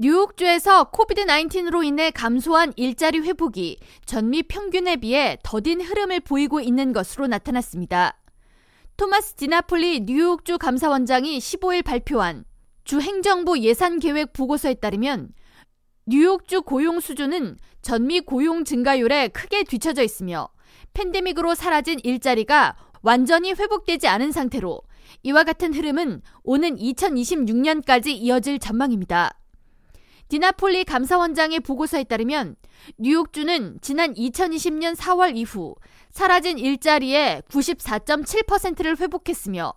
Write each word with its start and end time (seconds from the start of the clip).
뉴욕주에서 0.00 0.90
코비드-19로 0.90 1.84
인해 1.84 2.12
감소한 2.12 2.72
일자리 2.76 3.18
회복이 3.18 3.78
전미 4.06 4.44
평균에 4.44 4.94
비해 4.94 5.36
더딘 5.42 5.80
흐름을 5.80 6.20
보이고 6.20 6.60
있는 6.60 6.92
것으로 6.92 7.26
나타났습니다. 7.26 8.16
토마스 8.96 9.34
디나폴리 9.34 10.02
뉴욕주 10.02 10.58
감사원장이 10.58 11.38
15일 11.38 11.84
발표한 11.84 12.44
주 12.84 13.00
행정부 13.00 13.58
예산 13.58 13.98
계획 13.98 14.32
보고서에 14.32 14.74
따르면 14.74 15.32
뉴욕주 16.06 16.62
고용 16.62 17.00
수준은 17.00 17.56
전미 17.82 18.20
고용 18.20 18.64
증가율에 18.64 19.26
크게 19.28 19.64
뒤처져 19.64 20.04
있으며 20.04 20.48
팬데믹으로 20.94 21.56
사라진 21.56 21.98
일자리가 22.04 22.76
완전히 23.02 23.52
회복되지 23.52 24.06
않은 24.06 24.30
상태로 24.30 24.80
이와 25.24 25.42
같은 25.42 25.74
흐름은 25.74 26.22
오는 26.44 26.76
2026년까지 26.76 28.10
이어질 28.10 28.60
전망입니다. 28.60 29.32
디나폴리 30.28 30.84
감사원장의 30.84 31.60
보고서에 31.60 32.04
따르면 32.04 32.56
뉴욕주는 32.98 33.78
지난 33.80 34.12
2020년 34.12 34.94
4월 34.94 35.34
이후 35.36 35.74
사라진 36.10 36.58
일자리의 36.58 37.42
94.7%를 37.48 38.98
회복했으며 38.98 39.72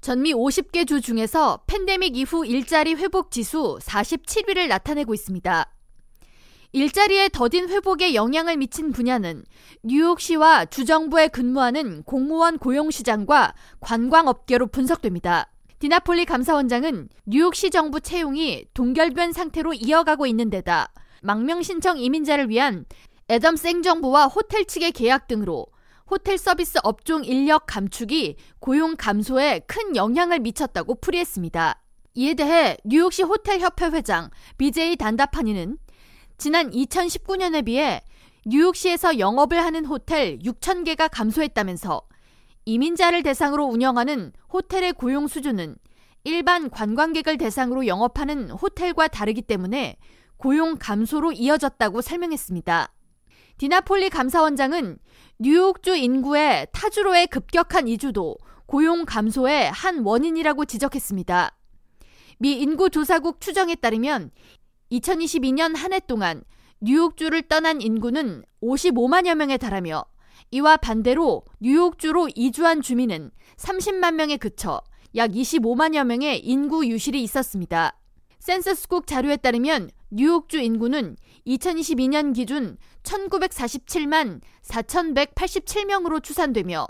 전미 0.00 0.32
50개 0.34 0.86
주 0.86 1.00
중에서 1.00 1.62
팬데믹 1.66 2.16
이후 2.16 2.46
일자리 2.46 2.94
회복 2.94 3.32
지수 3.32 3.78
47위를 3.82 4.68
나타내고 4.68 5.14
있습니다. 5.14 5.74
일자리의 6.70 7.30
더딘 7.30 7.68
회복에 7.68 8.14
영향을 8.14 8.56
미친 8.56 8.92
분야는 8.92 9.42
뉴욕시와 9.82 10.66
주정부에 10.66 11.28
근무하는 11.28 12.04
공무원 12.04 12.58
고용 12.58 12.92
시장과 12.92 13.54
관광업계로 13.80 14.68
분석됩니다. 14.68 15.50
디나폴리 15.80 16.24
감사원장은 16.24 17.08
뉴욕시 17.24 17.70
정부 17.70 18.00
채용이 18.00 18.64
동결변 18.74 19.32
상태로 19.32 19.74
이어가고 19.74 20.26
있는 20.26 20.50
데다 20.50 20.92
망명 21.22 21.62
신청 21.62 21.98
이민자를 21.98 22.48
위한 22.48 22.84
애덤 23.28 23.54
생정부와 23.54 24.26
호텔 24.26 24.64
측의 24.64 24.90
계약 24.90 25.28
등으로 25.28 25.66
호텔 26.10 26.36
서비스 26.36 26.80
업종 26.82 27.24
인력 27.24 27.66
감축이 27.66 28.36
고용 28.58 28.96
감소에 28.96 29.60
큰 29.68 29.94
영향을 29.94 30.40
미쳤다고 30.40 30.96
풀이했습니다. 30.96 31.80
이에 32.14 32.34
대해 32.34 32.76
뉴욕시 32.84 33.22
호텔협회 33.22 33.86
회장 33.90 34.30
BJ 34.56 34.96
단다파니는 34.96 35.78
지난 36.38 36.70
2019년에 36.70 37.64
비해 37.64 38.02
뉴욕시에서 38.46 39.20
영업을 39.20 39.62
하는 39.62 39.84
호텔 39.84 40.40
6,000개가 40.40 41.08
감소했다면서 41.12 42.02
이민자를 42.68 43.22
대상으로 43.22 43.64
운영하는 43.64 44.30
호텔의 44.52 44.92
고용 44.92 45.26
수준은 45.26 45.76
일반 46.24 46.68
관광객을 46.68 47.38
대상으로 47.38 47.86
영업하는 47.86 48.50
호텔과 48.50 49.08
다르기 49.08 49.40
때문에 49.40 49.96
고용 50.36 50.76
감소로 50.78 51.32
이어졌다고 51.32 52.02
설명했습니다. 52.02 52.92
디나폴리 53.56 54.10
감사원장은 54.10 54.98
뉴욕주 55.38 55.96
인구의 55.96 56.66
타주로의 56.72 57.28
급격한 57.28 57.88
이주도 57.88 58.36
고용 58.66 59.06
감소의 59.06 59.70
한 59.72 60.04
원인이라고 60.04 60.66
지적했습니다. 60.66 61.56
미 62.38 62.52
인구조사국 62.52 63.40
추정에 63.40 63.76
따르면 63.76 64.30
2022년 64.92 65.74
한 65.74 65.94
해 65.94 66.00
동안 66.00 66.42
뉴욕주를 66.82 67.48
떠난 67.48 67.80
인구는 67.80 68.44
55만여 68.62 69.36
명에 69.36 69.56
달하며 69.56 70.04
이와 70.50 70.76
반대로 70.78 71.42
뉴욕주로 71.60 72.28
이주한 72.34 72.82
주민은 72.82 73.30
30만 73.56 74.14
명에 74.14 74.36
그쳐 74.36 74.80
약 75.16 75.30
25만여 75.30 76.04
명의 76.04 76.38
인구 76.38 76.86
유실이 76.86 77.22
있었습니다. 77.22 77.96
센서스국 78.38 79.06
자료에 79.06 79.36
따르면 79.36 79.90
뉴욕주 80.10 80.58
인구는 80.58 81.16
2022년 81.46 82.34
기준 82.34 82.76
1947만 83.02 84.40
4187명으로 84.62 86.22
추산되며 86.22 86.86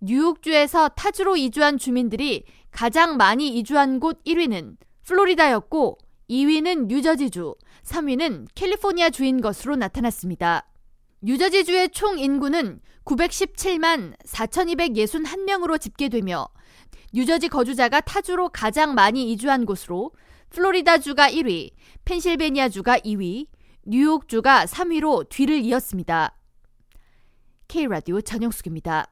뉴욕주에서 0.00 0.90
타주로 0.90 1.36
이주한 1.36 1.78
주민들이 1.78 2.44
가장 2.70 3.16
많이 3.16 3.48
이주한 3.58 4.00
곳 4.00 4.22
1위는 4.24 4.76
플로리다였고 5.04 5.98
2위는 6.30 6.86
뉴저지주, 6.86 7.54
3위는 7.84 8.46
캘리포니아주인 8.54 9.40
것으로 9.40 9.76
나타났습니다. 9.76 10.66
뉴저지주의 11.24 11.90
총 11.90 12.18
인구는 12.18 12.80
917만 13.04 14.16
4,261명으로 14.24 15.80
집계되며 15.80 16.48
뉴저지 17.12 17.48
거주자가 17.48 18.00
타주로 18.00 18.48
가장 18.48 18.94
많이 18.94 19.30
이주한 19.30 19.64
곳으로 19.64 20.10
플로리다주가 20.50 21.30
1위, 21.30 21.70
펜실베니아주가 22.04 22.98
2위, 22.98 23.46
뉴욕주가 23.84 24.64
3위로 24.66 25.28
뒤를 25.28 25.60
이었습니다. 25.60 26.36
K라디오 27.68 28.20
전영숙입니다. 28.20 29.06